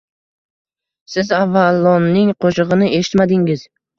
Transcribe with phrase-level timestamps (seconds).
[1.15, 3.67] Siz Avalonning qo'shig'ini eshitmadingiz!